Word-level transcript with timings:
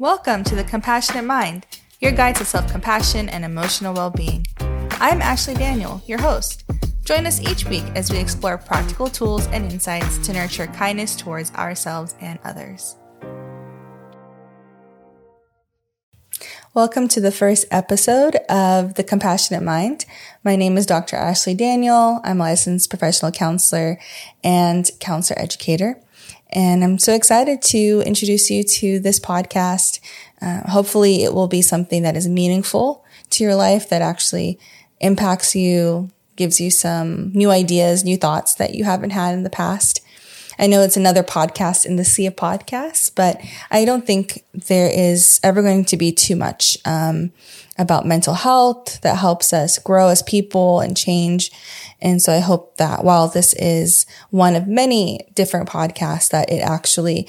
Welcome 0.00 0.44
to 0.44 0.54
The 0.54 0.64
Compassionate 0.64 1.26
Mind, 1.26 1.66
your 2.00 2.12
guide 2.12 2.36
to 2.36 2.44
self 2.46 2.72
compassion 2.72 3.28
and 3.28 3.44
emotional 3.44 3.92
well 3.92 4.08
being. 4.08 4.46
I'm 4.92 5.20
Ashley 5.20 5.52
Daniel, 5.52 6.02
your 6.06 6.18
host. 6.18 6.64
Join 7.04 7.26
us 7.26 7.38
each 7.38 7.66
week 7.66 7.84
as 7.94 8.10
we 8.10 8.16
explore 8.16 8.56
practical 8.56 9.08
tools 9.08 9.46
and 9.48 9.70
insights 9.70 10.16
to 10.26 10.32
nurture 10.32 10.68
kindness 10.68 11.14
towards 11.16 11.52
ourselves 11.52 12.14
and 12.18 12.38
others. 12.44 12.96
Welcome 16.72 17.06
to 17.08 17.20
the 17.20 17.30
first 17.30 17.66
episode 17.70 18.36
of 18.48 18.94
The 18.94 19.04
Compassionate 19.04 19.62
Mind. 19.62 20.06
My 20.42 20.56
name 20.56 20.78
is 20.78 20.86
Dr. 20.86 21.16
Ashley 21.16 21.52
Daniel. 21.52 22.22
I'm 22.24 22.40
a 22.40 22.44
licensed 22.44 22.88
professional 22.88 23.32
counselor 23.32 23.98
and 24.42 24.90
counselor 24.98 25.38
educator. 25.38 26.00
And 26.52 26.82
I'm 26.82 26.98
so 26.98 27.14
excited 27.14 27.62
to 27.62 28.02
introduce 28.04 28.50
you 28.50 28.64
to 28.64 28.98
this 28.98 29.20
podcast. 29.20 30.00
Uh, 30.42 30.68
hopefully, 30.68 31.22
it 31.22 31.32
will 31.32 31.48
be 31.48 31.62
something 31.62 32.02
that 32.02 32.16
is 32.16 32.28
meaningful 32.28 33.04
to 33.30 33.44
your 33.44 33.54
life 33.54 33.88
that 33.88 34.02
actually 34.02 34.58
impacts 35.00 35.54
you, 35.54 36.10
gives 36.36 36.60
you 36.60 36.70
some 36.70 37.30
new 37.32 37.50
ideas, 37.50 38.04
new 38.04 38.16
thoughts 38.16 38.54
that 38.54 38.74
you 38.74 38.84
haven't 38.84 39.10
had 39.10 39.34
in 39.34 39.44
the 39.44 39.50
past. 39.50 40.00
I 40.60 40.66
know 40.66 40.82
it's 40.82 40.98
another 40.98 41.22
podcast 41.22 41.86
in 41.86 41.96
the 41.96 42.04
sea 42.04 42.26
of 42.26 42.36
podcasts, 42.36 43.10
but 43.12 43.40
I 43.70 43.86
don't 43.86 44.06
think 44.06 44.44
there 44.52 44.90
is 44.90 45.40
ever 45.42 45.62
going 45.62 45.86
to 45.86 45.96
be 45.96 46.12
too 46.12 46.36
much 46.36 46.76
um, 46.84 47.32
about 47.78 48.06
mental 48.06 48.34
health 48.34 49.00
that 49.00 49.16
helps 49.16 49.54
us 49.54 49.78
grow 49.78 50.08
as 50.08 50.22
people 50.22 50.80
and 50.80 50.94
change. 50.94 51.50
And 52.02 52.20
so 52.20 52.30
I 52.30 52.40
hope 52.40 52.76
that 52.76 53.04
while 53.04 53.28
this 53.28 53.54
is 53.54 54.04
one 54.28 54.54
of 54.54 54.68
many 54.68 55.20
different 55.34 55.66
podcasts, 55.66 56.28
that 56.28 56.52
it 56.52 56.60
actually 56.60 57.26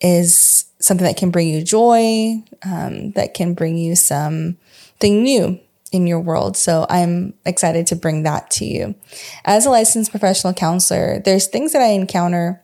is 0.00 0.64
something 0.78 1.06
that 1.06 1.18
can 1.18 1.30
bring 1.30 1.48
you 1.48 1.62
joy, 1.62 2.42
um, 2.64 3.10
that 3.10 3.34
can 3.34 3.52
bring 3.52 3.76
you 3.76 3.94
something 3.94 5.22
new 5.22 5.60
in 5.92 6.06
your 6.06 6.20
world. 6.20 6.56
So 6.56 6.86
I'm 6.88 7.34
excited 7.44 7.86
to 7.88 7.96
bring 7.96 8.22
that 8.22 8.50
to 8.52 8.64
you. 8.64 8.94
As 9.44 9.66
a 9.66 9.70
licensed 9.70 10.12
professional 10.12 10.54
counselor, 10.54 11.20
there's 11.22 11.46
things 11.46 11.74
that 11.74 11.82
I 11.82 11.88
encounter 11.88 12.62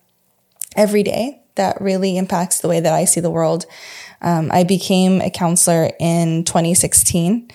every 0.77 1.03
day 1.03 1.43
that 1.57 1.81
really 1.81 2.17
impacts 2.17 2.61
the 2.61 2.69
way 2.69 2.81
that 2.81 2.93
I 2.93 3.05
see 3.05 3.21
the 3.21 3.31
world. 3.31 3.67
Um, 4.21 4.51
I 4.53 4.65
became 4.65 5.21
a 5.21 5.31
counselor 5.31 5.91
in 5.99 6.45
2016 6.45 7.51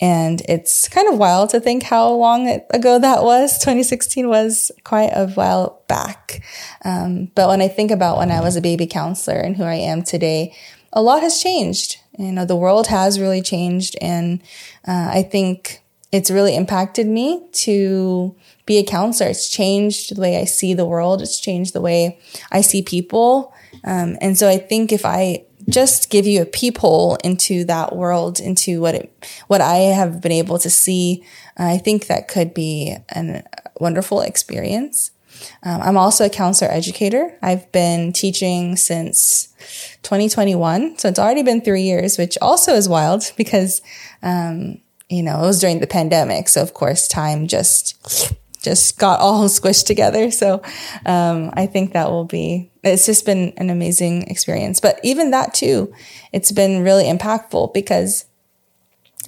and 0.00 0.42
it's 0.46 0.88
kind 0.88 1.08
of 1.08 1.18
wild 1.18 1.50
to 1.50 1.60
think 1.60 1.82
how 1.82 2.10
long 2.10 2.48
ago 2.70 2.98
that 2.98 3.22
was. 3.22 3.58
2016 3.58 4.28
was 4.28 4.70
quite 4.84 5.10
a 5.14 5.26
while 5.28 5.82
back. 5.88 6.42
Um, 6.84 7.30
but 7.34 7.48
when 7.48 7.62
I 7.62 7.68
think 7.68 7.90
about 7.90 8.18
when 8.18 8.30
I 8.30 8.40
was 8.40 8.56
a 8.56 8.60
baby 8.60 8.86
counselor 8.86 9.38
and 9.38 9.56
who 9.56 9.64
I 9.64 9.76
am 9.76 10.02
today, 10.02 10.54
a 10.92 11.00
lot 11.00 11.22
has 11.22 11.40
changed. 11.40 11.98
You 12.18 12.32
know, 12.32 12.44
the 12.44 12.56
world 12.56 12.88
has 12.88 13.18
really 13.18 13.40
changed. 13.40 13.96
And 14.02 14.42
uh, 14.86 15.10
I 15.12 15.22
think 15.22 15.80
it's 16.12 16.30
really 16.30 16.54
impacted 16.54 17.06
me 17.06 17.46
to 17.52 18.34
be 18.64 18.78
a 18.78 18.84
counselor. 18.84 19.30
It's 19.30 19.48
changed 19.48 20.16
the 20.16 20.20
way 20.20 20.40
I 20.40 20.44
see 20.44 20.74
the 20.74 20.86
world. 20.86 21.22
It's 21.22 21.40
changed 21.40 21.72
the 21.72 21.80
way 21.80 22.18
I 22.50 22.60
see 22.60 22.82
people. 22.82 23.52
Um, 23.84 24.16
and 24.20 24.38
so 24.38 24.48
I 24.48 24.58
think 24.58 24.92
if 24.92 25.04
I 25.04 25.44
just 25.68 26.10
give 26.10 26.26
you 26.26 26.42
a 26.42 26.46
peephole 26.46 27.16
into 27.24 27.64
that 27.64 27.94
world, 27.94 28.38
into 28.38 28.80
what 28.80 28.94
it, 28.94 29.26
what 29.48 29.60
I 29.60 29.76
have 29.76 30.20
been 30.20 30.32
able 30.32 30.58
to 30.60 30.70
see. 30.70 31.24
I 31.56 31.78
think 31.78 32.06
that 32.06 32.28
could 32.28 32.54
be 32.54 32.96
a 33.10 33.42
wonderful 33.80 34.20
experience. 34.20 35.10
Um, 35.62 35.82
I'm 35.82 35.96
also 35.96 36.24
a 36.24 36.30
counselor 36.30 36.70
educator. 36.70 37.36
I've 37.42 37.70
been 37.72 38.12
teaching 38.12 38.76
since 38.76 39.48
2021. 40.02 40.98
So 40.98 41.08
it's 41.08 41.18
already 41.18 41.42
been 41.42 41.60
three 41.60 41.82
years, 41.82 42.16
which 42.16 42.38
also 42.40 42.74
is 42.74 42.88
wild 42.88 43.32
because, 43.36 43.82
um, 44.22 44.80
you 45.08 45.22
know, 45.22 45.42
it 45.42 45.46
was 45.46 45.60
during 45.60 45.80
the 45.80 45.86
pandemic. 45.86 46.48
So 46.48 46.62
of 46.62 46.74
course, 46.74 47.08
time 47.08 47.46
just 47.46 48.34
just 48.66 48.98
got 48.98 49.20
all 49.20 49.44
squished 49.48 49.86
together. 49.86 50.30
So 50.30 50.62
um, 51.06 51.50
I 51.54 51.66
think 51.66 51.92
that 51.92 52.10
will 52.10 52.24
be, 52.24 52.70
it's 52.82 53.06
just 53.06 53.24
been 53.24 53.52
an 53.56 53.70
amazing 53.70 54.28
experience. 54.28 54.80
But 54.80 54.98
even 55.02 55.30
that 55.30 55.54
too, 55.54 55.94
it's 56.32 56.52
been 56.52 56.82
really 56.82 57.04
impactful 57.04 57.72
because 57.72 58.26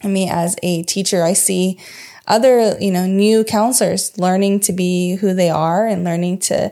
me 0.03 0.29
as 0.29 0.57
a 0.63 0.83
teacher, 0.83 1.23
I 1.23 1.33
see 1.33 1.79
other, 2.27 2.77
you 2.79 2.91
know, 2.91 3.07
new 3.07 3.43
counselors 3.45 4.17
learning 4.19 4.61
to 4.61 4.73
be 4.73 5.15
who 5.17 5.33
they 5.33 5.51
are 5.51 5.87
and 5.87 6.05
learning 6.05 6.39
to 6.39 6.71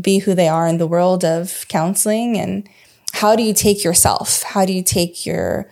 be 0.00 0.18
who 0.18 0.34
they 0.34 0.48
are 0.48 0.66
in 0.66 0.78
the 0.78 0.86
world 0.86 1.24
of 1.24 1.66
counseling. 1.68 2.38
And 2.38 2.68
how 3.12 3.36
do 3.36 3.42
you 3.42 3.54
take 3.54 3.84
yourself? 3.84 4.42
How 4.42 4.64
do 4.64 4.72
you 4.72 4.82
take 4.82 5.24
your 5.24 5.70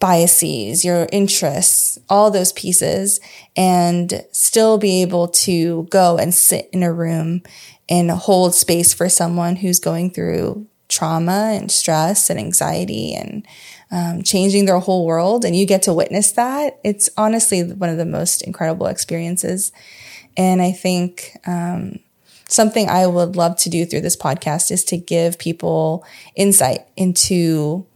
biases, 0.00 0.84
your 0.84 1.08
interests, 1.12 1.87
all 2.08 2.30
those 2.30 2.52
pieces, 2.52 3.20
and 3.56 4.24
still 4.32 4.78
be 4.78 5.02
able 5.02 5.28
to 5.28 5.86
go 5.90 6.16
and 6.18 6.34
sit 6.34 6.68
in 6.72 6.82
a 6.82 6.92
room 6.92 7.42
and 7.88 8.10
hold 8.10 8.54
space 8.54 8.92
for 8.92 9.08
someone 9.08 9.56
who's 9.56 9.78
going 9.80 10.10
through 10.10 10.66
trauma 10.88 11.52
and 11.52 11.70
stress 11.70 12.30
and 12.30 12.38
anxiety 12.38 13.14
and 13.14 13.46
um, 13.90 14.22
changing 14.22 14.64
their 14.64 14.78
whole 14.78 15.06
world. 15.06 15.44
And 15.44 15.54
you 15.54 15.66
get 15.66 15.82
to 15.82 15.92
witness 15.92 16.32
that. 16.32 16.78
It's 16.84 17.10
honestly 17.16 17.62
one 17.62 17.90
of 17.90 17.98
the 17.98 18.06
most 18.06 18.42
incredible 18.42 18.86
experiences. 18.86 19.72
And 20.36 20.62
I 20.62 20.72
think, 20.72 21.36
um, 21.46 21.98
something 22.48 22.88
I 22.88 23.06
would 23.06 23.36
love 23.36 23.56
to 23.58 23.68
do 23.68 23.84
through 23.84 24.00
this 24.00 24.16
podcast 24.16 24.70
is 24.70 24.82
to 24.84 24.96
give 24.96 25.38
people 25.38 26.04
insight 26.34 26.86
into 26.96 27.86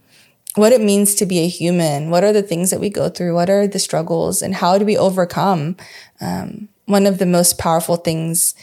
what 0.55 0.71
it 0.71 0.81
means 0.81 1.15
to 1.15 1.25
be 1.25 1.39
a 1.39 1.47
human. 1.47 2.09
What 2.09 2.23
are 2.23 2.33
the 2.33 2.43
things 2.43 2.69
that 2.69 2.79
we 2.79 2.89
go 2.89 3.09
through? 3.09 3.33
What 3.33 3.49
are 3.49 3.67
the 3.67 3.79
struggles 3.79 4.41
and 4.41 4.53
how 4.55 4.77
do 4.77 4.85
we 4.85 4.97
overcome? 4.97 5.75
Um, 6.21 6.69
one 6.85 7.05
of 7.05 7.17
the 7.17 7.25
most 7.25 7.57
powerful 7.57 7.95
things 7.95 8.55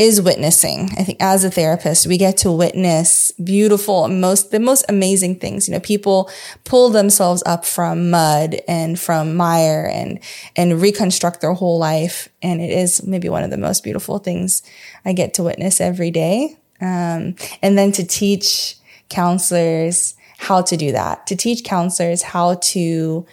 is 0.00 0.22
witnessing. 0.22 0.88
I 0.96 1.04
think 1.04 1.18
as 1.20 1.44
a 1.44 1.50
therapist, 1.50 2.06
we 2.06 2.16
get 2.16 2.38
to 2.38 2.50
witness 2.50 3.32
beautiful, 3.32 4.08
most, 4.08 4.50
the 4.50 4.58
most 4.58 4.86
amazing 4.88 5.38
things. 5.38 5.68
You 5.68 5.74
know, 5.74 5.80
people 5.80 6.30
pull 6.64 6.88
themselves 6.88 7.42
up 7.44 7.66
from 7.66 8.08
mud 8.08 8.62
and 8.66 8.98
from 8.98 9.36
mire 9.36 9.90
and, 9.92 10.18
and 10.56 10.80
reconstruct 10.80 11.42
their 11.42 11.52
whole 11.52 11.78
life. 11.78 12.30
And 12.40 12.62
it 12.62 12.70
is 12.70 13.02
maybe 13.02 13.28
one 13.28 13.44
of 13.44 13.50
the 13.50 13.58
most 13.58 13.84
beautiful 13.84 14.18
things 14.18 14.62
I 15.04 15.12
get 15.12 15.34
to 15.34 15.42
witness 15.42 15.82
every 15.82 16.10
day. 16.10 16.56
Um, 16.80 17.34
and 17.60 17.76
then 17.76 17.92
to 17.92 18.06
teach 18.06 18.76
counselors, 19.10 20.14
how 20.40 20.62
to 20.62 20.76
do 20.76 20.90
that, 20.92 21.26
to 21.26 21.36
teach 21.36 21.64
counselors 21.64 22.22
how 22.22 22.54
to 22.54 23.26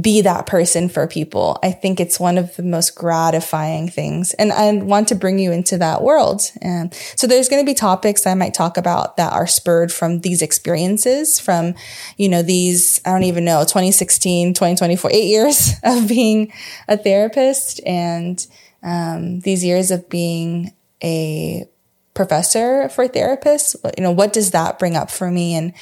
be 0.00 0.22
that 0.22 0.46
person 0.46 0.88
for 0.88 1.06
people. 1.06 1.58
I 1.62 1.70
think 1.70 2.00
it's 2.00 2.18
one 2.18 2.38
of 2.38 2.56
the 2.56 2.62
most 2.62 2.96
gratifying 2.96 3.88
things. 3.88 4.32
And 4.34 4.50
I 4.50 4.72
want 4.72 5.08
to 5.08 5.14
bring 5.14 5.38
you 5.38 5.52
into 5.52 5.78
that 5.78 6.02
world. 6.02 6.50
And 6.62 6.92
so 7.14 7.26
there's 7.26 7.48
going 7.48 7.62
to 7.62 7.70
be 7.70 7.74
topics 7.74 8.26
I 8.26 8.34
might 8.34 8.54
talk 8.54 8.76
about 8.76 9.18
that 9.18 9.34
are 9.34 9.46
spurred 9.46 9.92
from 9.92 10.20
these 10.20 10.42
experiences, 10.42 11.38
from, 11.38 11.74
you 12.16 12.28
know, 12.28 12.42
these, 12.42 13.00
I 13.04 13.10
don't 13.10 13.24
even 13.24 13.44
know, 13.44 13.60
2016, 13.60 14.54
2024, 14.54 15.10
eight 15.12 15.28
years 15.28 15.74
of 15.84 16.08
being 16.08 16.52
a 16.88 16.96
therapist 16.96 17.80
and 17.86 18.44
um, 18.82 19.40
these 19.40 19.62
years 19.62 19.90
of 19.90 20.08
being 20.08 20.72
a 21.02 21.68
professor 22.14 22.88
for 22.88 23.08
therapists. 23.08 23.76
You 23.96 24.04
know, 24.04 24.12
what 24.12 24.32
does 24.32 24.52
that 24.52 24.78
bring 24.78 24.96
up 24.96 25.10
for 25.10 25.30
me? 25.30 25.54
And, 25.54 25.72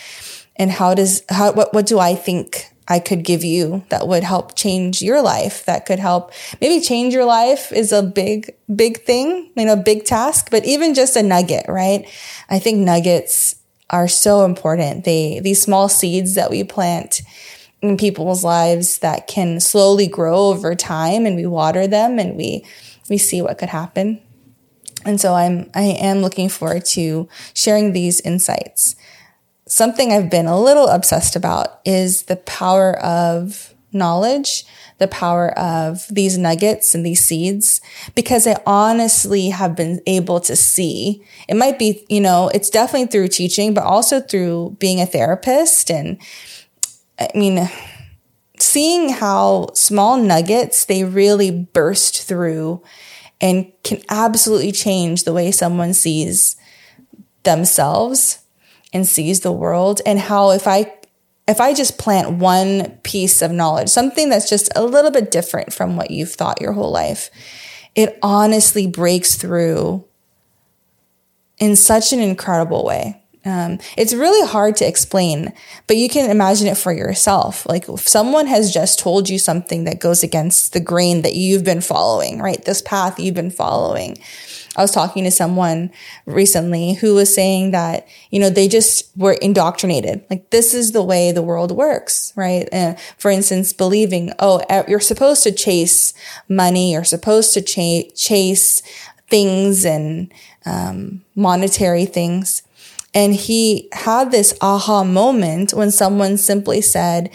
and 0.57 0.71
how 0.71 0.95
does, 0.95 1.23
how, 1.29 1.53
what, 1.53 1.73
what 1.73 1.87
do 1.87 1.99
I 1.99 2.15
think 2.15 2.73
I 2.89 2.99
could 2.99 3.23
give 3.23 3.45
you 3.45 3.85
that 3.91 4.09
would 4.09 4.25
help 4.25 4.57
change 4.57 5.03
your 5.03 5.23
life, 5.23 5.65
that 5.67 5.87
could 5.87 5.99
help 5.99 6.33
maybe 6.61 6.85
change 6.85 7.15
your 7.15 7.25
life 7.25 7.71
is 7.73 7.93
a 7.93 8.03
big, 8.03 8.55
big 8.75 9.03
thing, 9.03 9.51
you 9.57 9.65
know, 9.65 9.77
big 9.77 10.05
task, 10.05 10.51
but 10.51 10.65
even 10.65 10.95
just 10.95 11.17
a 11.17 11.23
nugget, 11.23 11.67
right? 11.69 12.07
I 12.51 12.59
think 12.59 12.79
nuggets 12.79 13.57
are 13.89 14.09
so 14.09 14.45
important. 14.45 15.05
They, 15.05 15.41
these 15.41 15.63
small 15.63 15.89
seeds 15.89 16.35
that 16.35 16.51
we 16.51 16.65
plant 16.65 17.23
in 17.83 17.97
people's 17.97 18.43
lives 18.43 18.99
that 18.99 19.27
can 19.27 19.61
slowly 19.61 20.07
grow 20.07 20.49
over 20.49 20.75
time 20.75 21.27
and 21.27 21.37
we 21.37 21.47
water 21.47 21.87
them 21.87 22.19
and 22.19 22.37
we, 22.37 22.65
we 23.09 23.19
see 23.19 23.43
what 23.43 23.59
could 23.59 23.69
happen. 23.69 24.21
And 25.05 25.21
so 25.21 25.35
I'm, 25.35 25.71
I 25.75 25.83
am 25.83 26.19
looking 26.19 26.49
forward 26.49 26.85
to 26.87 27.29
sharing 27.55 27.93
these 27.93 28.21
insights 28.21 28.97
something 29.73 30.13
I've 30.13 30.31
been 30.31 30.47
a 30.47 30.61
little 30.61 30.87
obsessed 30.89 31.35
about 31.35 31.81
is 31.87 32.25
the 32.25 32.37
power 32.37 32.99
of 32.99 33.75
knowledge, 33.91 34.65
the 34.99 35.09
power 35.09 35.57
of 35.59 36.07
these 36.11 36.37
nuggets 36.37 36.95
and 36.95 37.05
these 37.05 37.25
seeds, 37.25 37.81
because 38.15 38.47
I 38.47 38.61
honestly 38.67 39.49
have 39.49 39.75
been 39.75 40.01
able 40.07 40.41
to 40.41 40.57
see. 40.57 41.25
It 41.49 41.57
might 41.57 41.79
be, 41.79 42.05
you 42.11 42.21
know, 42.21 42.51
it's 42.53 42.69
definitely 42.69 43.07
through 43.07 43.29
teaching, 43.29 43.73
but 43.73 43.85
also 43.85 44.21
through 44.21 44.77
being 44.79 45.01
a 45.01 45.07
therapist. 45.07 45.91
And 45.91 46.19
I 47.19 47.31
mean, 47.35 47.69
seeing 48.59 49.09
how 49.09 49.71
small 49.73 50.19
nuggets 50.19 50.85
they 50.85 51.05
really 51.05 51.51
burst 51.51 52.23
through 52.23 52.83
and 53.43 53.71
can 53.83 54.01
absolutely 54.09 54.73
change 54.73 55.25
the 55.25 55.33
way 55.33 55.51
someone 55.51 55.93
sees 55.93 56.57
themselves 57.43 58.39
and 58.93 59.07
sees 59.07 59.41
the 59.41 59.53
world 59.53 60.01
and 60.07 60.19
how 60.19 60.53
if 60.53 60.67
I 60.67 60.95
if 61.49 61.61
I 61.61 61.75
just 61.75 61.99
plant 61.99 62.39
one 62.39 62.99
piece 63.03 63.43
of 63.43 63.51
knowledge, 63.51 63.89
something 63.89 64.29
that's 64.29 64.49
just 64.49 64.71
a 64.77 64.85
little 64.85 65.11
bit 65.11 65.33
different 65.33 65.73
from 65.73 65.97
what 65.97 66.13
you've 66.13 66.33
thought 66.33 66.61
your 66.61 66.73
whole 66.73 66.93
life, 66.93 67.31
it 67.97 68.17
honestly 68.23 68.87
breaks 68.87 69.35
through 69.35 70.05
in 71.59 71.75
such 71.75 72.13
an 72.13 72.21
incredible 72.21 72.85
way. 72.85 73.22
Um, 73.45 73.81
it's 73.97 74.15
really 74.15 74.47
hard 74.47 74.77
to 74.77 74.87
explain, 74.87 75.53
but 75.87 75.97
you 75.97 76.09
can 76.09 76.31
imagine 76.31 76.69
it 76.69 76.77
for 76.77 76.93
yourself. 76.93 77.67
Like 77.69 77.89
if 77.89 78.07
someone 78.09 78.47
has 78.47 78.73
just 78.73 79.01
told 79.01 79.29
you 79.29 79.39
something 79.39 79.85
that 79.85 80.01
goes 80.01 80.23
against 80.23 80.73
the 80.73 80.81
grain 80.81 81.23
that 81.23 81.35
you've 81.35 81.65
been 81.65 81.81
following, 81.81 82.41
right? 82.41 82.65
This 82.65 82.83
path 82.83 83.19
you've 83.19 83.35
been 83.35 83.51
following. 83.51 84.19
I 84.75 84.81
was 84.81 84.91
talking 84.91 85.25
to 85.25 85.31
someone 85.31 85.91
recently 86.25 86.95
who 86.95 87.15
was 87.15 87.35
saying 87.35 87.73
that, 87.73 88.09
you 88.31 88.41
know, 88.41 88.49
they 88.49 88.69
just 88.69 89.15
were 89.17 89.35
indoctrinated. 89.35 90.25
Like 90.31 90.49
this 90.51 90.73
is 90.73 90.93
the 90.93 91.03
way 91.03 91.31
the 91.31 91.43
world 91.43 91.73
works, 91.73 92.33
right? 92.37 92.69
Uh, 92.73 92.95
for 93.19 93.31
instance, 93.31 93.73
believing, 93.73 94.33
oh, 94.39 94.63
you're 94.89 95.01
supposed 95.01 95.43
to 95.43 95.53
chase 95.53 96.15
money, 96.49 96.93
you're 96.93 97.05
supposed 97.05 97.53
to 97.55 97.61
ch- 97.61 98.15
chase 98.15 98.83
things 99.29 99.85
and 99.85 100.33
um, 100.65 101.23
monetary 101.35 102.07
things. 102.07 102.63
And 103.15 103.35
he 103.35 103.89
had 103.93 104.31
this 104.31 104.55
aha 104.61 105.05
moment 105.05 105.75
when 105.75 105.91
someone 105.91 106.37
simply 106.37 106.81
said 106.81 107.31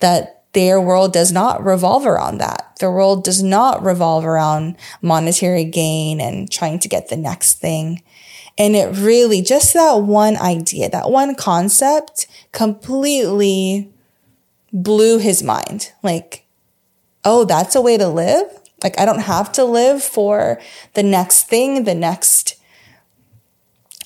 that 0.00 0.44
their 0.52 0.80
world 0.80 1.12
does 1.12 1.32
not 1.32 1.64
revolve 1.64 2.06
around 2.06 2.38
that. 2.38 2.76
Their 2.78 2.90
world 2.90 3.24
does 3.24 3.42
not 3.42 3.84
revolve 3.84 4.24
around 4.24 4.76
monetary 5.02 5.64
gain 5.64 6.20
and 6.20 6.50
trying 6.50 6.78
to 6.78 6.88
get 6.88 7.08
the 7.08 7.16
next 7.16 7.54
thing. 7.58 8.02
And 8.56 8.74
it 8.74 8.96
really, 8.96 9.42
just 9.42 9.74
that 9.74 10.00
one 10.00 10.36
idea, 10.36 10.88
that 10.88 11.10
one 11.10 11.34
concept 11.34 12.26
completely 12.52 13.92
blew 14.72 15.18
his 15.18 15.42
mind. 15.42 15.92
Like, 16.02 16.46
oh, 17.24 17.44
that's 17.44 17.74
a 17.74 17.82
way 17.82 17.98
to 17.98 18.08
live? 18.08 18.46
Like, 18.82 18.98
I 18.98 19.04
don't 19.04 19.20
have 19.20 19.52
to 19.52 19.64
live 19.64 20.02
for 20.02 20.60
the 20.94 21.02
next 21.02 21.48
thing, 21.48 21.84
the 21.84 21.94
next 21.94 22.55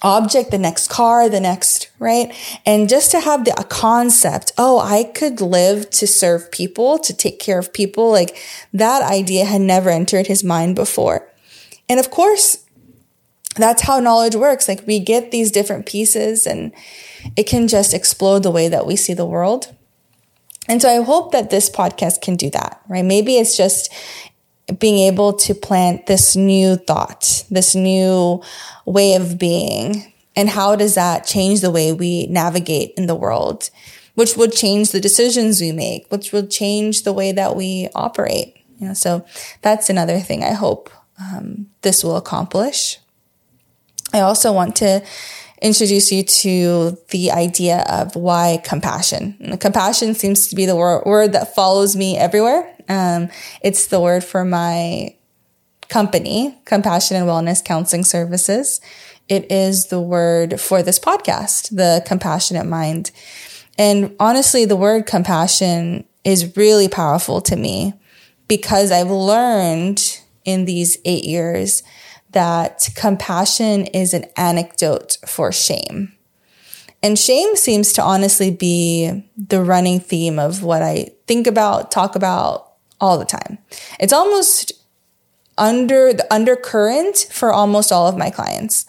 object, 0.03 0.51
the 0.51 0.59
next 0.59 0.89
car, 0.89 1.29
the 1.29 1.41
next, 1.41 1.91
right? 1.99 2.33
And 2.65 2.89
just 2.89 3.11
to 3.11 3.21
have 3.21 3.45
the 3.45 3.53
concept, 3.69 4.53
oh, 4.57 4.79
I 4.81 5.05
could 5.05 5.41
live 5.41 5.91
to 5.91 6.07
serve 6.07 6.51
people, 6.51 6.99
to 6.99 7.15
take 7.15 7.39
care 7.39 7.59
of 7.59 7.73
people, 7.73 8.11
like 8.11 8.37
that 8.73 9.03
idea 9.03 9.45
had 9.45 9.61
never 9.61 9.91
entered 9.91 10.27
his 10.27 10.43
mind 10.45 10.77
before. 10.77 11.29
And 11.89 12.01
of 12.01 12.11
course, 12.11 12.65
that's 13.57 13.83
how 13.83 14.01
knowledge 14.01 14.37
works. 14.37 14.69
Like 14.69 14.87
we 14.87 15.01
get 15.01 15.31
these 15.31 15.51
different 15.51 15.87
pieces 15.87 16.47
and 16.47 16.73
it 17.37 17.45
can 17.45 17.69
just 17.69 17.93
explode 17.93 18.43
the 18.43 18.51
way 18.51 18.69
that 18.69 18.87
we 18.87 18.97
see 18.97 19.15
the 19.15 19.27
world. 19.27 19.75
And 20.69 20.81
so 20.81 20.89
I 20.89 21.03
hope 21.03 21.33
that 21.33 21.51
this 21.51 21.69
podcast 21.69 22.21
can 22.21 22.37
do 22.37 22.49
that, 22.51 22.81
right? 22.89 23.05
Maybe 23.05 23.39
it's 23.39 23.57
just 23.57 23.93
being 24.79 24.99
able 25.07 25.33
to 25.35 25.55
plant 25.55 26.07
this 26.07 26.37
new 26.37 26.77
thought, 26.77 27.45
this 27.51 27.75
new 27.75 28.43
way 28.85 29.15
of 29.15 29.39
being. 29.39 30.13
And 30.37 30.49
how 30.49 30.77
does 30.77 30.95
that 30.95 31.27
change 31.27 31.61
the 31.61 31.71
way 31.71 31.93
we 31.93 32.27
navigate 32.27 32.93
in 32.97 33.07
the 33.07 33.15
world? 33.15 33.71
Which 34.15 34.37
would 34.37 34.53
change 34.53 34.91
the 34.91 35.01
decisions 35.01 35.61
we 35.61 35.73
make, 35.73 36.11
which 36.11 36.33
would 36.33 36.51
change 36.51 37.03
the 37.03 37.13
way 37.13 37.33
that 37.33 37.57
we 37.57 37.89
operate. 37.95 38.57
You 38.79 38.89
know, 38.89 38.95
so 38.95 39.25
that's 39.63 39.91
another 39.91 40.21
thing 40.21 40.43
I 40.43 40.53
hope 40.53 40.91
um, 41.21 41.67
this 41.83 42.03
will 42.03 42.17
accomplish. 42.17 42.99
I 44.13 44.21
also 44.21 44.53
want 44.53 44.77
to 44.77 45.03
introduce 45.63 46.11
you 46.11 46.23
to 46.23 46.97
the 47.11 47.31
idea 47.31 47.85
of 47.89 48.17
why 48.17 48.61
compassion. 48.65 49.37
And 49.41 49.61
compassion 49.61 50.15
seems 50.15 50.49
to 50.49 50.57
be 50.57 50.67
the 50.67 50.77
word 50.77 51.33
that 51.33 51.55
follows 51.55 51.95
me 51.95 52.17
everywhere. 52.17 52.75
Um, 52.91 53.29
it's 53.63 53.87
the 53.87 54.01
word 54.01 54.25
for 54.25 54.45
my 54.45 55.15
company, 55.89 56.59
Compassion 56.65 57.17
and 57.17 57.27
Wellness 57.27 57.65
Counseling 57.65 58.05
Services. 58.05 58.81
It 59.29 59.51
is 59.51 59.87
the 59.87 60.01
word 60.01 60.61
for 60.61 60.83
this 60.83 60.99
podcast, 60.99 61.75
the 61.75 62.03
compassionate 62.05 62.67
mind. 62.67 63.13
And 63.79 64.15
honestly, 64.19 64.65
the 64.65 64.77
word 64.77 65.07
compassion 65.07 66.05
is 66.25 66.57
really 66.57 66.89
powerful 66.89 67.41
to 67.43 67.57
me 67.57 67.95
because 68.49 68.91
I've 68.91 69.11
learned 69.11 70.21
in 70.45 70.65
these 70.65 70.99
eight 71.05 71.25
years 71.25 71.85
that 72.33 72.89
compassion 72.97 73.87
is 73.87 74.15
an 74.15 74.25
anecdote 74.37 75.17
for 75.27 75.53
shame. 75.53 76.13
And 77.03 77.19
shame 77.19 77.55
seems 77.55 77.93
to 77.95 78.03
honestly 78.03 78.51
be 78.51 79.25
the 79.37 79.63
running 79.63 80.01
theme 80.01 80.39
of 80.39 80.63
what 80.65 80.83
I 80.83 81.11
think 81.27 81.47
about, 81.47 81.91
talk 81.91 82.17
about 82.17 82.70
all 83.01 83.19
the 83.19 83.25
time. 83.25 83.59
It's 83.99 84.13
almost 84.13 84.73
under 85.59 86.13
the 86.13 86.33
undercurrent 86.33 87.29
for 87.31 87.53
almost 87.53 87.93
all 87.93 88.07
of 88.07 88.17
my 88.17 88.31
clients. 88.31 88.87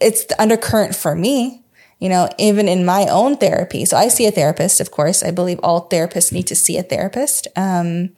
It's 0.00 0.24
the 0.24 0.40
undercurrent 0.40 0.94
for 0.94 1.14
me, 1.14 1.64
you 1.98 2.08
know, 2.08 2.28
even 2.38 2.68
in 2.68 2.84
my 2.84 3.06
own 3.08 3.36
therapy. 3.36 3.84
So 3.84 3.96
I 3.96 4.08
see 4.08 4.26
a 4.26 4.30
therapist, 4.30 4.80
of 4.80 4.90
course. 4.90 5.22
I 5.22 5.30
believe 5.30 5.60
all 5.62 5.88
therapists 5.88 6.32
need 6.32 6.46
to 6.46 6.54
see 6.54 6.78
a 6.78 6.82
therapist. 6.82 7.48
Um, 7.56 8.10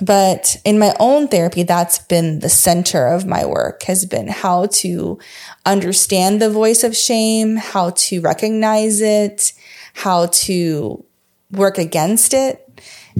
but 0.00 0.56
in 0.64 0.78
my 0.78 0.94
own 1.00 1.26
therapy, 1.26 1.64
that's 1.64 1.98
been 1.98 2.38
the 2.38 2.48
center 2.48 3.08
of 3.08 3.26
my 3.26 3.44
work 3.44 3.82
has 3.84 4.04
been 4.04 4.28
how 4.28 4.66
to 4.66 5.18
understand 5.66 6.40
the 6.40 6.50
voice 6.50 6.84
of 6.84 6.96
shame, 6.96 7.56
how 7.56 7.90
to 7.90 8.20
recognize 8.20 9.00
it, 9.00 9.52
how 9.94 10.26
to 10.26 11.04
work 11.50 11.78
against 11.78 12.32
it. 12.32 12.67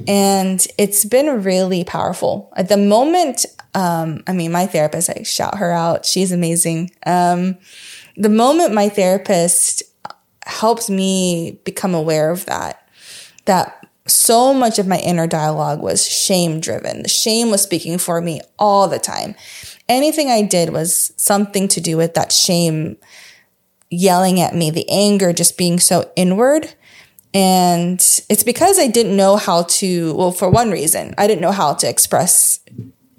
And 0.07 0.67
it's 0.79 1.05
been 1.05 1.43
really 1.43 1.85
powerful. 1.85 2.53
At 2.57 2.69
the 2.69 2.77
moment, 2.77 3.47
um, 3.75 4.23
I 4.27 4.33
mean, 4.33 4.53
my 4.53 4.67
therapist, 4.67 5.11
I 5.11 5.23
shout 5.23 5.59
her 5.59 5.71
out. 5.73 6.07
She's 6.07 6.33
amazing. 6.33 6.91
Um, 7.07 7.57
the 8.17 8.29
moment 8.29 8.75
my 8.75 8.89
therapist 8.89 9.83
helps 10.47 10.89
me 10.89 11.61
become 11.65 11.95
aware 11.95 12.31
of 12.31 12.47
that, 12.47 12.89
that 13.45 13.87
so 14.07 14.55
much 14.55 14.79
of 14.79 14.87
my 14.87 14.99
inner 14.99 15.27
dialogue 15.27 15.81
was 15.81 16.07
shame 16.07 16.61
driven. 16.61 17.03
The 17.03 17.09
shame 17.09 17.51
was 17.51 17.63
speaking 17.63 17.99
for 17.99 18.21
me 18.21 18.41
all 18.59 18.89
the 18.89 18.99
time. 18.99 19.35
Anything 19.89 20.31
I 20.31 20.43
did 20.43 20.71
was 20.71 21.13
something 21.17 21.69
to 21.69 21.81
do 21.81 21.97
with 21.97 22.15
that 22.15 22.33
shame 22.33 22.97
yelling 23.91 24.41
at 24.41 24.55
me, 24.55 24.71
the 24.71 24.89
anger 24.89 25.33
just 25.33 25.57
being 25.57 25.79
so 25.79 26.11
inward. 26.17 26.75
And 27.39 28.01
it's 28.29 28.43
because 28.43 28.81
I 28.81 28.89
didn't 28.89 29.17
know 29.17 29.37
how 29.37 29.63
to, 29.63 30.13
well, 30.15 30.33
for 30.33 30.51
one 30.51 30.73
reason, 30.73 31.15
I 31.17 31.29
didn't 31.29 31.41
know 31.41 31.53
how 31.53 31.75
to 31.75 31.89
express 31.89 32.59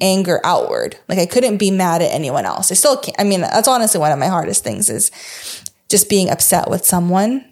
anger 0.01 0.41
outward. 0.43 0.97
Like 1.07 1.19
I 1.19 1.25
couldn't 1.25 1.55
be 1.55 1.71
mad 1.71 2.01
at 2.01 2.11
anyone 2.11 2.43
else. 2.43 2.69
I 2.69 2.73
still 2.73 2.97
can't. 2.97 3.15
I 3.17 3.23
mean, 3.23 3.39
that's 3.39 3.69
honestly 3.69 3.97
one 3.97 4.11
of 4.11 4.19
my 4.19 4.27
hardest 4.27 4.61
things 4.61 4.89
is 4.89 5.09
just 5.87 6.09
being 6.09 6.29
upset 6.29 6.69
with 6.69 6.85
someone 6.85 7.45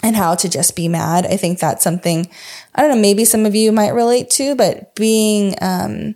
and 0.00 0.14
how 0.14 0.36
to 0.36 0.48
just 0.48 0.76
be 0.76 0.86
mad. 0.86 1.26
I 1.26 1.36
think 1.36 1.58
that's 1.58 1.82
something, 1.82 2.30
I 2.72 2.82
don't 2.82 2.94
know, 2.94 3.02
maybe 3.02 3.24
some 3.24 3.44
of 3.44 3.56
you 3.56 3.72
might 3.72 3.92
relate 3.92 4.30
to, 4.30 4.54
but 4.54 4.94
being 4.94 5.56
um, 5.60 6.14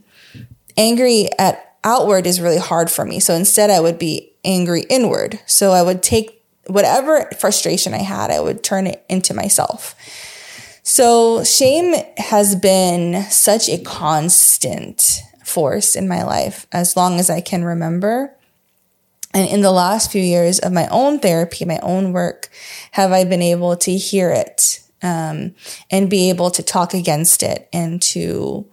angry 0.76 1.30
at 1.36 1.78
outward 1.82 2.28
is 2.28 2.40
really 2.40 2.58
hard 2.58 2.92
for 2.92 3.04
me. 3.04 3.18
So 3.18 3.34
instead, 3.34 3.70
I 3.70 3.80
would 3.80 3.98
be 3.98 4.34
angry 4.44 4.84
inward. 4.88 5.40
So 5.46 5.72
I 5.72 5.82
would 5.82 6.00
take 6.00 6.43
whatever 6.66 7.28
frustration 7.38 7.94
I 7.94 8.02
had, 8.02 8.30
I 8.30 8.40
would 8.40 8.62
turn 8.62 8.86
it 8.86 9.04
into 9.08 9.34
myself. 9.34 9.94
So 10.82 11.44
shame 11.44 11.94
has 12.18 12.54
been 12.54 13.22
such 13.30 13.68
a 13.68 13.78
constant 13.78 15.22
force 15.44 15.96
in 15.96 16.08
my 16.08 16.22
life 16.24 16.66
as 16.72 16.96
long 16.96 17.18
as 17.18 17.30
I 17.30 17.40
can 17.40 17.64
remember. 17.64 18.34
And 19.32 19.48
in 19.48 19.62
the 19.62 19.72
last 19.72 20.12
few 20.12 20.22
years 20.22 20.58
of 20.58 20.72
my 20.72 20.86
own 20.88 21.18
therapy, 21.18 21.64
my 21.64 21.78
own 21.82 22.12
work, 22.12 22.50
have 22.92 23.12
I 23.12 23.24
been 23.24 23.42
able 23.42 23.76
to 23.78 23.96
hear 23.96 24.30
it 24.30 24.80
um, 25.02 25.54
and 25.90 26.10
be 26.10 26.30
able 26.30 26.50
to 26.50 26.62
talk 26.62 26.94
against 26.94 27.42
it 27.42 27.68
and 27.72 28.00
to 28.02 28.66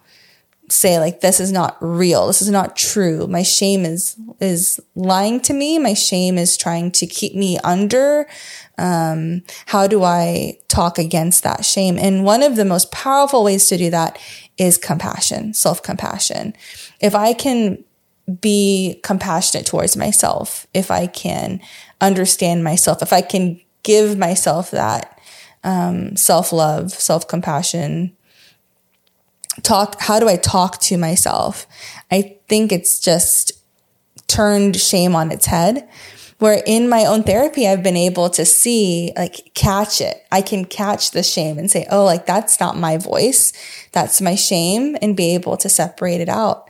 say 0.72 1.00
like 1.00 1.22
this 1.22 1.40
is 1.40 1.52
not 1.52 1.78
real. 1.80 2.28
This 2.28 2.42
is 2.42 2.50
not 2.50 2.76
true. 2.76 3.28
My 3.28 3.44
shame 3.44 3.86
is 3.86 4.16
is 4.40 4.80
lying 4.96 5.40
to 5.42 5.54
me. 5.54 5.80
My 5.80 5.94
shame 5.94 6.38
is 6.38 6.58
trying 6.58 6.92
to 6.94 7.06
keep 7.06 7.36
me 7.36 7.58
under. 7.64 8.28
Um, 8.78 9.44
how 9.68 9.86
do 9.86 10.04
i 10.04 10.58
talk 10.68 10.98
against 10.98 11.44
that 11.44 11.66
shame? 11.66 11.98
And 12.00 12.24
one 12.24 12.42
of 12.42 12.56
the 12.56 12.66
most 12.66 12.92
powerful 12.92 13.44
ways 13.44 13.68
to 13.68 13.78
do 13.78 13.90
that 13.92 14.18
is 14.58 14.78
compassion 14.78 15.54
self-compassion. 15.54 16.54
If 17.00 17.14
i 17.16 17.34
can 17.34 17.84
be 18.40 19.00
compassionate 19.04 19.66
towards 19.66 19.98
myself, 19.98 20.68
if 20.74 20.92
I 20.92 21.08
can 21.08 21.60
understand 22.00 22.64
myself, 22.64 23.02
if 23.02 23.12
I 23.12 23.22
can 23.22 23.60
give 23.84 24.18
myself 24.18 24.72
that 24.72 25.20
um, 25.64 26.16
self 26.16 26.54
love, 26.54 26.92
self 26.92 27.28
compassion, 27.28 28.16
talk, 29.64 30.00
how 30.00 30.20
do 30.20 30.28
I 30.28 30.38
talk 30.38 30.80
to 30.82 30.98
myself? 30.98 31.68
I 32.10 32.38
think 32.48 32.72
it's 32.72 33.00
just 33.00 33.52
turned 34.28 34.78
shame 34.78 35.16
on 35.16 35.32
its 35.32 35.46
head 35.46 35.88
where 36.42 36.64
in 36.66 36.90
my 36.90 37.06
own 37.06 37.22
therapy, 37.22 37.68
I've 37.68 37.84
been 37.84 37.96
able 37.96 38.28
to 38.32 38.46
see, 38.46 39.14
like, 39.16 39.52
catch 39.54 40.02
it. 40.02 40.26
I 40.32 40.42
can 40.42 40.66
catch 40.66 41.12
the 41.12 41.22
shame 41.22 41.60
and 41.60 41.70
say, 41.70 41.86
oh, 41.92 42.04
like, 42.04 42.26
that's 42.26 42.60
not 42.60 42.76
my 42.76 42.98
voice. 42.98 43.54
That's 43.92 44.20
my 44.22 44.34
shame 44.34 44.98
and 45.04 45.16
be 45.16 45.36
able 45.36 45.56
to 45.58 45.70
separate 45.70 46.20
it 46.20 46.30
out. 46.30 46.68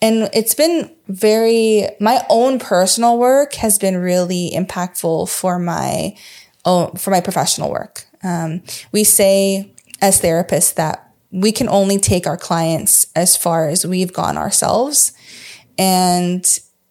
And 0.00 0.30
it's 0.32 0.54
been 0.54 0.90
very, 1.08 1.88
my 2.00 2.24
own 2.30 2.58
personal 2.58 3.18
work 3.18 3.52
has 3.56 3.78
been 3.78 3.98
really 3.98 4.50
impactful 4.54 5.28
for 5.28 5.58
my 5.58 6.16
own, 6.64 6.96
for 6.96 7.10
my 7.10 7.20
professional 7.20 7.70
work. 7.70 8.06
Um, 8.24 8.62
we 8.92 9.04
say 9.04 9.74
as 10.00 10.22
therapists 10.22 10.74
that 10.76 11.01
we 11.32 11.50
can 11.50 11.68
only 11.68 11.98
take 11.98 12.26
our 12.26 12.36
clients 12.36 13.06
as 13.16 13.36
far 13.36 13.68
as 13.68 13.86
we've 13.86 14.12
gone 14.12 14.36
ourselves. 14.36 15.12
And 15.78 16.46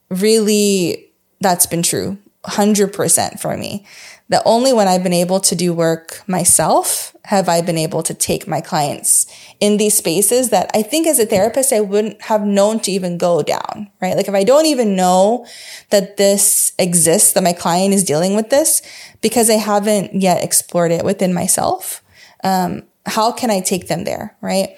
really, 0.09 1.11
that's 1.39 1.67
been 1.67 1.83
true 1.83 2.17
100% 2.45 3.39
for 3.39 3.55
me. 3.55 3.85
That 4.29 4.41
only 4.45 4.73
when 4.73 4.87
I've 4.87 5.03
been 5.03 5.13
able 5.13 5.39
to 5.41 5.55
do 5.55 5.73
work 5.73 6.23
myself 6.27 7.15
have 7.25 7.47
I 7.49 7.61
been 7.61 7.77
able 7.77 8.01
to 8.03 8.13
take 8.13 8.47
my 8.47 8.61
clients 8.61 9.27
in 9.59 9.77
these 9.77 9.95
spaces 9.95 10.49
that 10.49 10.71
I 10.73 10.81
think 10.81 11.05
as 11.05 11.19
a 11.19 11.25
therapist, 11.25 11.71
I 11.71 11.81
wouldn't 11.81 12.21
have 12.23 12.43
known 12.43 12.79
to 12.81 12.91
even 12.91 13.17
go 13.17 13.43
down, 13.43 13.91
right? 14.01 14.15
Like 14.15 14.27
if 14.27 14.33
I 14.33 14.43
don't 14.43 14.65
even 14.65 14.95
know 14.95 15.45
that 15.91 16.17
this 16.17 16.73
exists, 16.79 17.33
that 17.33 17.43
my 17.43 17.53
client 17.53 17.93
is 17.93 18.03
dealing 18.03 18.35
with 18.35 18.49
this 18.49 18.81
because 19.21 19.49
I 19.49 19.55
haven't 19.55 20.19
yet 20.19 20.43
explored 20.43 20.91
it 20.91 21.05
within 21.05 21.33
myself, 21.33 22.01
um, 22.43 22.83
how 23.05 23.31
can 23.31 23.49
I 23.49 23.61
take 23.61 23.87
them 23.87 24.03
there, 24.03 24.35
right? 24.41 24.69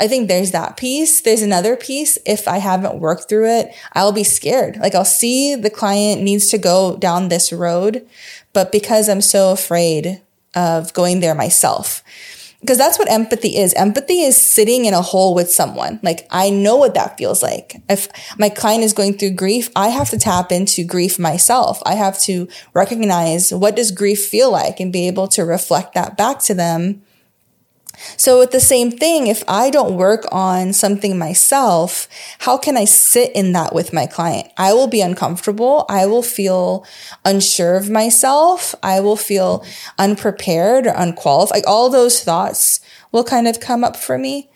I 0.00 0.08
think 0.08 0.28
there's 0.28 0.52
that 0.52 0.76
piece. 0.76 1.20
There's 1.20 1.42
another 1.42 1.76
piece. 1.76 2.18
If 2.26 2.48
I 2.48 2.58
haven't 2.58 2.98
worked 2.98 3.28
through 3.28 3.48
it, 3.48 3.74
I'll 3.92 4.12
be 4.12 4.24
scared. 4.24 4.76
Like 4.78 4.94
I'll 4.94 5.04
see 5.04 5.54
the 5.54 5.70
client 5.70 6.22
needs 6.22 6.48
to 6.48 6.58
go 6.58 6.96
down 6.96 7.28
this 7.28 7.52
road, 7.52 8.06
but 8.52 8.72
because 8.72 9.08
I'm 9.08 9.20
so 9.20 9.52
afraid 9.52 10.20
of 10.54 10.92
going 10.92 11.20
there 11.20 11.34
myself, 11.34 12.02
because 12.60 12.78
that's 12.78 12.98
what 12.98 13.10
empathy 13.10 13.56
is. 13.56 13.74
Empathy 13.74 14.22
is 14.22 14.36
sitting 14.36 14.84
in 14.84 14.94
a 14.94 15.02
hole 15.02 15.34
with 15.34 15.50
someone. 15.50 15.98
Like 16.02 16.26
I 16.30 16.50
know 16.50 16.76
what 16.76 16.94
that 16.94 17.18
feels 17.18 17.42
like. 17.42 17.82
If 17.88 18.08
my 18.38 18.48
client 18.48 18.84
is 18.84 18.92
going 18.92 19.18
through 19.18 19.32
grief, 19.32 19.68
I 19.74 19.88
have 19.88 20.10
to 20.10 20.18
tap 20.18 20.52
into 20.52 20.84
grief 20.84 21.18
myself. 21.18 21.82
I 21.84 21.94
have 21.94 22.20
to 22.22 22.48
recognize 22.72 23.52
what 23.52 23.76
does 23.76 23.90
grief 23.90 24.24
feel 24.24 24.52
like 24.52 24.78
and 24.78 24.92
be 24.92 25.08
able 25.08 25.26
to 25.28 25.44
reflect 25.44 25.94
that 25.94 26.16
back 26.16 26.38
to 26.40 26.54
them 26.54 27.02
so 28.16 28.38
with 28.38 28.50
the 28.50 28.60
same 28.60 28.90
thing, 28.90 29.26
if 29.26 29.44
I 29.46 29.70
don't 29.70 29.96
work 29.96 30.24
on 30.32 30.72
something 30.72 31.18
myself, 31.18 32.08
how 32.40 32.56
can 32.56 32.76
I 32.76 32.84
sit 32.84 33.32
in 33.34 33.52
that 33.52 33.74
with 33.74 33.92
my 33.92 34.06
client? 34.06 34.48
I 34.56 34.72
will 34.72 34.86
be 34.86 35.00
uncomfortable. 35.00 35.84
I 35.88 36.06
will 36.06 36.22
feel 36.22 36.86
unsure 37.24 37.76
of 37.76 37.90
myself. 37.90 38.74
I 38.82 39.00
will 39.00 39.16
feel 39.16 39.64
unprepared 39.98 40.86
or 40.86 40.94
unqualified. 40.96 41.56
Like 41.56 41.66
all 41.66 41.90
those 41.90 42.22
thoughts 42.22 42.80
will 43.12 43.24
kind 43.24 43.46
of 43.46 43.60
come 43.60 43.84
up 43.84 43.96
for 43.96 44.18
me. 44.18 44.50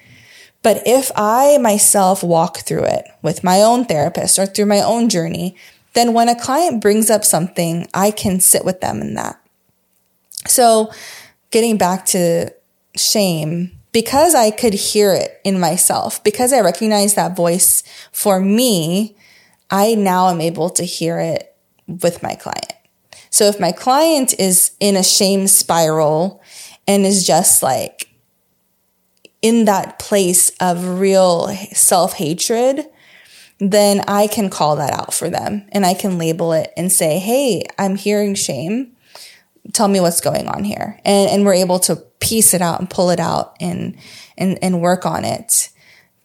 But 0.62 0.82
if 0.84 1.12
I 1.14 1.58
myself 1.58 2.24
walk 2.24 2.58
through 2.58 2.84
it 2.84 3.06
with 3.22 3.44
my 3.44 3.62
own 3.62 3.84
therapist 3.84 4.38
or 4.38 4.46
through 4.46 4.66
my 4.66 4.80
own 4.80 5.08
journey, 5.08 5.56
then 5.92 6.12
when 6.12 6.28
a 6.28 6.38
client 6.38 6.82
brings 6.82 7.08
up 7.08 7.24
something, 7.24 7.86
I 7.94 8.10
can 8.10 8.40
sit 8.40 8.64
with 8.64 8.80
them 8.80 9.00
in 9.00 9.14
that. 9.14 9.40
So 10.46 10.90
getting 11.50 11.78
back 11.78 12.04
to 12.06 12.50
shame 12.96 13.72
because 13.92 14.34
I 14.34 14.50
could 14.50 14.74
hear 14.74 15.14
it 15.14 15.40
in 15.42 15.58
myself, 15.58 16.22
because 16.22 16.52
I 16.52 16.60
recognize 16.60 17.14
that 17.14 17.34
voice 17.34 17.82
for 18.12 18.40
me, 18.40 19.16
I 19.70 19.94
now 19.94 20.28
am 20.28 20.40
able 20.40 20.68
to 20.70 20.84
hear 20.84 21.18
it 21.18 21.54
with 21.86 22.22
my 22.22 22.34
client. 22.34 22.74
So 23.30 23.44
if 23.44 23.58
my 23.58 23.72
client 23.72 24.38
is 24.38 24.72
in 24.80 24.96
a 24.96 25.02
shame 25.02 25.46
spiral 25.46 26.42
and 26.86 27.06
is 27.06 27.26
just 27.26 27.62
like 27.62 28.10
in 29.42 29.64
that 29.66 29.98
place 29.98 30.50
of 30.60 30.98
real 30.98 31.48
self 31.72 32.14
hatred, 32.14 32.84
then 33.58 34.02
I 34.08 34.26
can 34.26 34.50
call 34.50 34.76
that 34.76 34.92
out 34.92 35.14
for 35.14 35.30
them 35.30 35.66
and 35.72 35.86
I 35.86 35.94
can 35.94 36.18
label 36.18 36.52
it 36.52 36.72
and 36.76 36.92
say, 36.92 37.18
Hey, 37.18 37.64
I'm 37.78 37.96
hearing 37.96 38.34
shame 38.34 38.95
tell 39.72 39.88
me 39.88 40.00
what's 40.00 40.20
going 40.20 40.48
on 40.48 40.64
here. 40.64 41.00
And, 41.04 41.30
and 41.30 41.44
we're 41.44 41.54
able 41.54 41.78
to 41.80 41.96
piece 42.20 42.54
it 42.54 42.62
out 42.62 42.80
and 42.80 42.88
pull 42.90 43.10
it 43.10 43.20
out 43.20 43.56
and, 43.60 43.96
and, 44.36 44.58
and 44.62 44.80
work 44.80 45.06
on 45.06 45.24
it. 45.24 45.70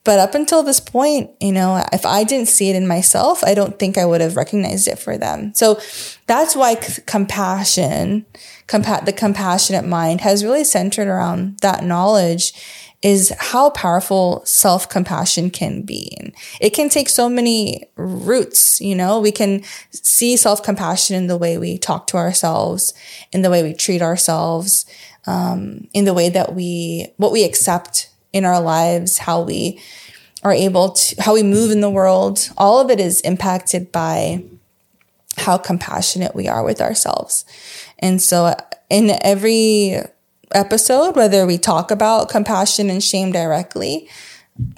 But 0.03 0.17
up 0.17 0.33
until 0.33 0.63
this 0.63 0.79
point, 0.79 1.29
you 1.39 1.51
know, 1.51 1.83
if 1.93 2.07
I 2.07 2.23
didn't 2.23 2.47
see 2.47 2.71
it 2.71 2.75
in 2.75 2.87
myself, 2.87 3.43
I 3.43 3.53
don't 3.53 3.77
think 3.77 3.99
I 3.99 4.05
would 4.05 4.19
have 4.19 4.35
recognized 4.35 4.87
it 4.87 4.97
for 4.97 5.15
them. 5.15 5.53
So 5.53 5.79
that's 6.25 6.55
why 6.55 6.73
c- 6.75 7.03
compassion, 7.05 8.25
compa- 8.67 9.05
the 9.05 9.13
compassionate 9.13 9.85
mind 9.85 10.21
has 10.21 10.43
really 10.43 10.63
centered 10.63 11.07
around 11.07 11.59
that 11.59 11.83
knowledge 11.83 12.53
is 13.01 13.33
how 13.39 13.71
powerful 13.71 14.43
self 14.45 14.87
compassion 14.87 15.49
can 15.49 15.81
be. 15.81 16.33
It 16.59 16.71
can 16.71 16.89
take 16.89 17.09
so 17.09 17.27
many 17.29 17.85
roots, 17.95 18.79
you 18.79 18.95
know, 18.95 19.19
we 19.19 19.31
can 19.31 19.63
see 19.91 20.37
self 20.37 20.61
compassion 20.61 21.15
in 21.15 21.27
the 21.27 21.37
way 21.37 21.57
we 21.57 21.77
talk 21.77 22.07
to 22.07 22.17
ourselves, 22.17 22.93
in 23.31 23.41
the 23.41 23.49
way 23.49 23.63
we 23.63 23.73
treat 23.73 24.01
ourselves, 24.01 24.85
um, 25.25 25.87
in 25.93 26.05
the 26.05 26.13
way 26.13 26.29
that 26.29 26.53
we, 26.53 27.07
what 27.17 27.31
we 27.31 27.43
accept 27.43 28.09
in 28.33 28.45
our 28.45 28.61
lives, 28.61 29.17
how 29.17 29.41
we 29.41 29.81
are 30.43 30.53
able 30.53 30.89
to, 30.91 31.21
how 31.21 31.33
we 31.33 31.43
move 31.43 31.71
in 31.71 31.81
the 31.81 31.89
world. 31.89 32.49
All 32.57 32.79
of 32.79 32.91
it 32.91 32.99
is 32.99 33.21
impacted 33.21 33.91
by 33.91 34.43
how 35.37 35.57
compassionate 35.57 36.35
we 36.35 36.47
are 36.47 36.63
with 36.63 36.81
ourselves. 36.81 37.45
And 37.99 38.21
so 38.21 38.55
in 38.89 39.11
every 39.21 40.01
episode, 40.53 41.15
whether 41.15 41.45
we 41.45 41.57
talk 41.57 41.91
about 41.91 42.29
compassion 42.29 42.89
and 42.89 43.03
shame 43.03 43.31
directly 43.31 44.09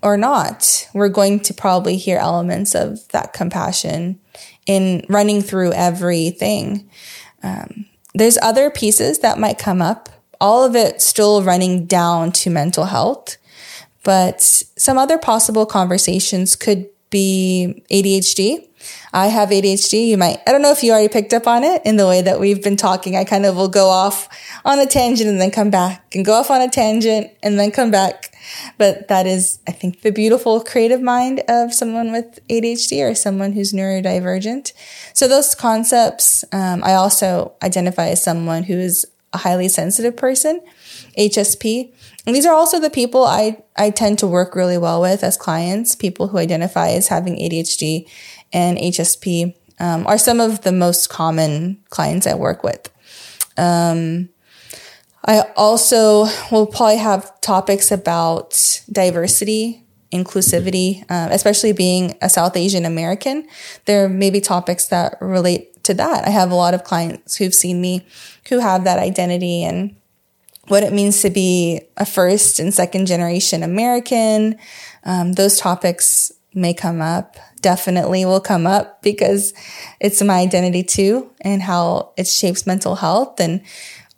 or 0.01 0.17
not, 0.17 0.87
we're 0.93 1.09
going 1.09 1.39
to 1.41 1.53
probably 1.53 1.97
hear 1.97 2.17
elements 2.17 2.75
of 2.75 3.07
that 3.09 3.33
compassion 3.33 4.19
in 4.65 5.05
running 5.09 5.41
through 5.41 5.73
everything. 5.73 6.89
Um, 7.41 7.85
there's 8.13 8.37
other 8.41 8.69
pieces 8.69 9.19
that 9.19 9.39
might 9.39 9.57
come 9.57 9.81
up, 9.81 10.09
all 10.39 10.63
of 10.63 10.75
it 10.75 11.01
still 11.01 11.41
running 11.41 11.85
down 11.85 12.31
to 12.33 12.49
mental 12.49 12.85
health. 12.85 13.37
But 14.03 14.41
some 14.41 14.97
other 14.97 15.17
possible 15.17 15.65
conversations 15.65 16.55
could 16.55 16.89
be 17.09 17.83
ADHD. 17.89 18.67
I 19.11 19.27
have 19.27 19.49
ADHD. 19.49 20.07
You 20.07 20.17
might, 20.17 20.39
I 20.47 20.51
don't 20.51 20.61
know 20.61 20.71
if 20.71 20.83
you 20.83 20.91
already 20.91 21.09
picked 21.09 21.33
up 21.33 21.47
on 21.47 21.63
it 21.63 21.81
in 21.85 21.97
the 21.97 22.07
way 22.07 22.21
that 22.21 22.39
we've 22.39 22.63
been 22.63 22.77
talking. 22.77 23.15
I 23.15 23.23
kind 23.23 23.45
of 23.45 23.55
will 23.55 23.69
go 23.69 23.89
off 23.89 24.27
on 24.65 24.79
a 24.79 24.85
tangent 24.85 25.29
and 25.29 25.39
then 25.39 25.51
come 25.51 25.69
back 25.69 26.15
and 26.15 26.25
go 26.25 26.33
off 26.33 26.49
on 26.49 26.61
a 26.61 26.69
tangent 26.69 27.31
and 27.41 27.59
then 27.59 27.71
come 27.71 27.91
back. 27.91 28.35
But 28.77 29.07
that 29.07 29.25
is, 29.25 29.59
I 29.67 29.71
think, 29.71 30.01
the 30.01 30.11
beautiful 30.11 30.61
creative 30.61 31.01
mind 31.01 31.43
of 31.47 31.73
someone 31.73 32.11
with 32.11 32.39
ADHD 32.49 33.09
or 33.09 33.15
someone 33.15 33.53
who's 33.53 33.73
neurodivergent. 33.73 34.73
So 35.13 35.27
those 35.27 35.55
concepts, 35.55 36.43
um, 36.51 36.83
I 36.83 36.93
also 36.93 37.53
identify 37.63 38.09
as 38.09 38.23
someone 38.23 38.63
who 38.63 38.77
is 38.77 39.05
a 39.33 39.39
highly 39.39 39.67
sensitive 39.67 40.15
person, 40.15 40.61
HSP. 41.17 41.93
And 42.25 42.35
these 42.35 42.45
are 42.45 42.53
also 42.53 42.79
the 42.79 42.89
people 42.89 43.25
I, 43.25 43.63
I 43.75 43.89
tend 43.89 44.19
to 44.19 44.27
work 44.27 44.55
really 44.55 44.77
well 44.77 45.01
with 45.01 45.23
as 45.23 45.35
clients, 45.35 45.95
people 45.95 46.27
who 46.27 46.37
identify 46.37 46.89
as 46.89 47.07
having 47.09 47.35
ADHD 47.35 48.07
and 48.53 48.77
HSP 48.77 49.55
um, 49.79 50.07
are 50.07 50.17
some 50.17 50.39
of 50.39 50.61
the 50.61 50.71
most 50.71 51.09
common 51.09 51.83
clients 51.89 52.27
I 52.27 52.35
work 52.35 52.63
with. 52.63 52.89
Um, 53.57 54.29
I 55.25 55.41
also 55.55 56.27
will 56.51 56.67
probably 56.67 56.97
have 56.97 57.39
topics 57.41 57.91
about 57.91 58.81
diversity, 58.91 59.83
inclusivity, 60.11 61.03
uh, 61.09 61.29
especially 61.31 61.71
being 61.71 62.15
a 62.21 62.29
South 62.29 62.55
Asian 62.55 62.85
American. 62.85 63.47
There 63.85 64.09
may 64.09 64.29
be 64.29 64.41
topics 64.41 64.87
that 64.87 65.17
relate 65.21 65.83
to 65.83 65.93
that. 65.93 66.25
I 66.25 66.29
have 66.29 66.51
a 66.51 66.55
lot 66.55 66.73
of 66.73 66.83
clients 66.83 67.37
who've 67.37 67.53
seen 67.53 67.81
me 67.81 68.05
who 68.49 68.59
have 68.59 68.83
that 68.83 68.99
identity 68.99 69.63
and 69.63 69.95
what 70.67 70.83
it 70.83 70.93
means 70.93 71.21
to 71.21 71.29
be 71.29 71.81
a 71.97 72.05
first 72.05 72.59
and 72.59 72.73
second 72.73 73.05
generation 73.05 73.63
American. 73.63 74.57
Um, 75.03 75.33
those 75.33 75.57
topics 75.59 76.31
may 76.53 76.73
come 76.73 77.01
up, 77.01 77.37
definitely 77.61 78.25
will 78.25 78.41
come 78.41 78.67
up 78.67 79.01
because 79.01 79.53
it's 79.99 80.21
my 80.21 80.39
identity 80.39 80.83
too 80.83 81.31
and 81.41 81.61
how 81.61 82.13
it 82.17 82.27
shapes 82.27 82.67
mental 82.67 82.95
health. 82.95 83.39
And 83.39 83.61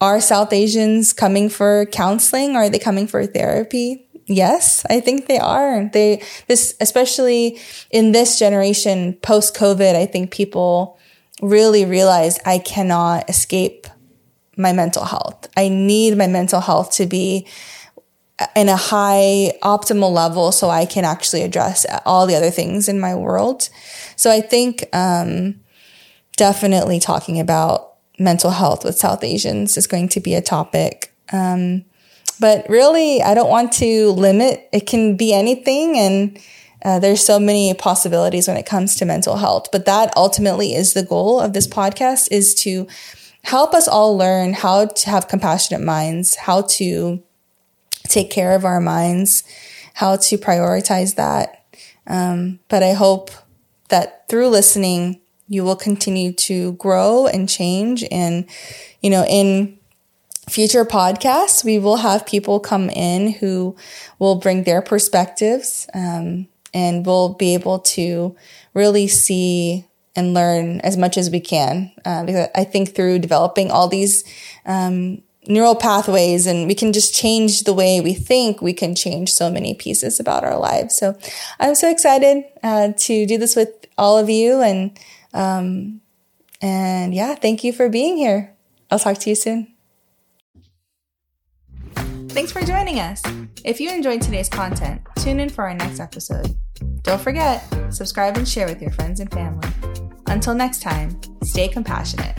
are 0.02 0.20
South 0.20 0.52
Asians 0.52 1.14
coming 1.14 1.50
for 1.50 1.86
counseling? 1.88 2.56
Are 2.56 2.70
they 2.70 2.80
coming 2.80 3.08
for 3.08 3.26
therapy? 3.26 4.08
Yes, 4.28 4.86
I 4.90 5.00
think 5.00 5.28
they 5.28 5.38
are. 5.38 5.86
They, 5.86 6.24
this, 6.48 6.76
especially 6.82 7.60
in 7.92 8.12
this 8.12 8.40
generation 8.40 9.14
post 9.22 9.56
COVID, 9.56 9.96
I 9.96 10.06
think 10.08 10.32
people 10.32 10.98
really 11.42 11.86
realize 11.86 12.40
I 12.46 12.58
cannot 12.58 13.30
escape 13.30 13.88
my 14.58 14.74
mental 14.74 15.06
health. 15.06 15.48
I 15.56 15.70
need 15.70 16.18
my 16.18 16.28
mental 16.28 16.62
health 16.62 16.92
to 16.94 17.06
be 17.06 17.48
in 18.56 18.68
a 18.68 18.76
high 18.76 19.54
optimal 19.62 20.12
level 20.12 20.52
so 20.52 20.70
I 20.70 20.86
can 20.86 21.06
actually 21.06 21.44
address 21.44 21.86
all 22.06 22.28
the 22.28 22.36
other 22.36 22.52
things 22.52 22.90
in 22.90 23.00
my 23.00 23.16
world. 23.16 23.70
So 24.16 24.30
I 24.30 24.42
think 24.42 24.86
um, 24.94 25.62
definitely 26.36 27.00
talking 27.00 27.40
about 27.40 27.94
mental 28.20 28.52
health 28.52 28.84
with 28.84 28.98
South 28.98 29.24
Asians 29.24 29.78
is 29.78 29.88
going 29.88 30.10
to 30.10 30.20
be 30.20 30.36
a 30.36 30.42
topic. 30.42 31.14
Um, 31.32 31.86
but 32.40 32.68
really, 32.70 33.22
I 33.22 33.34
don't 33.34 33.50
want 33.50 33.72
to 33.74 34.12
limit. 34.12 34.68
It 34.74 34.88
can 34.88 35.16
be 35.16 35.34
anything, 35.34 35.98
and 35.98 36.40
uh, 36.84 37.00
there's 37.00 37.24
so 37.24 37.40
many 37.40 37.74
possibilities 37.74 38.48
when 38.48 38.58
it 38.58 38.66
comes 38.66 38.96
to 38.98 39.06
mental 39.06 39.38
health. 39.38 39.68
But 39.72 39.86
that 39.86 40.16
ultimately 40.18 40.76
is 40.76 40.94
the 40.94 41.04
goal 41.04 41.40
of 41.40 41.54
this 41.54 41.68
podcast: 41.68 42.28
is 42.32 42.54
to 42.56 42.88
help 43.44 43.74
us 43.74 43.88
all 43.88 44.18
learn 44.18 44.54
how 44.54 44.88
to 44.88 45.10
have 45.10 45.30
compassionate 45.30 45.82
minds, 45.82 46.36
how 46.36 46.64
to 46.64 47.24
take 48.08 48.30
care 48.30 48.54
of 48.54 48.66
our 48.66 48.82
minds, 48.82 49.44
how 49.94 50.16
to 50.18 50.38
prioritize 50.38 51.16
that. 51.16 51.66
Um, 52.08 52.60
but 52.70 52.84
I 52.84 52.94
hope 52.94 53.32
that 53.90 54.28
through 54.30 54.50
listening, 54.50 55.22
you 55.48 55.64
will 55.64 55.76
continue 55.76 56.34
to 56.34 56.74
grow 56.74 57.28
and 57.28 57.48
change. 57.48 58.04
And, 58.12 58.46
you 59.02 59.10
know, 59.10 59.26
in 59.26 59.78
future 60.50 60.86
podcasts, 60.86 61.64
we 61.64 61.80
will 61.80 61.98
have 61.98 62.26
people 62.26 62.60
come 62.60 62.90
in 62.90 63.32
who 63.34 63.76
will 64.20 64.36
bring 64.36 64.64
their 64.64 64.82
perspectives 64.82 65.88
um, 65.94 66.48
and 66.74 67.06
we'll 67.06 67.30
be 67.30 67.54
able 67.54 67.80
to 67.80 68.36
really 68.74 69.08
see 69.08 69.86
and 70.16 70.34
learn 70.34 70.80
as 70.82 70.98
much 70.98 71.18
as 71.18 71.30
we 71.30 71.40
can. 71.40 71.92
Uh, 72.06 72.24
because 72.24 72.48
I 72.56 72.64
think 72.64 72.96
through 72.96 73.20
developing 73.20 73.70
all 73.70 73.88
these 73.88 74.24
um, 74.66 75.22
neural 75.48 75.76
pathways 75.76 76.46
and 76.46 76.68
we 76.68 76.76
can 76.76 76.94
just 76.94 77.14
change 77.14 77.64
the 77.64 77.74
way 77.74 78.02
we 78.02 78.14
think, 78.14 78.62
we 78.62 78.74
can 78.74 78.96
change 78.96 79.32
so 79.32 79.50
many 79.50 79.74
pieces 79.74 80.20
about 80.20 80.44
our 80.44 80.58
lives. 80.58 80.96
So 80.96 81.18
I'm 81.60 81.76
so 81.76 81.90
excited 81.90 82.44
uh, 82.64 82.94
to 82.98 83.26
do 83.26 83.38
this 83.38 83.56
with 83.56 83.70
all 83.98 84.18
of 84.18 84.30
you. 84.30 84.62
And, 84.62 85.00
um, 85.34 86.02
and 86.62 87.14
yeah, 87.14 87.36
thank 87.36 87.64
you 87.64 87.74
for 87.74 87.90
being 87.90 88.18
here. 88.18 88.56
I'll 88.90 89.00
talk 89.00 89.18
to 89.20 89.30
you 89.30 89.36
soon. 89.36 89.74
Thanks 92.30 92.52
for 92.52 92.62
joining 92.62 93.00
us. 93.00 93.24
If 93.64 93.80
you 93.80 93.90
enjoyed 93.90 94.22
today's 94.22 94.50
content, 94.50 95.02
tune 95.18 95.40
in 95.40 95.50
for 95.50 95.64
our 95.64 95.74
next 95.74 96.00
episode. 96.00 96.56
Don't 97.02 97.22
forget, 97.22 97.64
subscribe 97.90 98.36
and 98.36 98.48
share 98.48 98.68
with 98.68 98.82
your 98.82 98.92
friends 98.92 99.20
and 99.22 99.32
family. 99.32 99.70
Until 100.28 100.54
next 100.54 100.82
time, 100.82 101.20
stay 101.44 101.68
compassionate. 101.68 102.36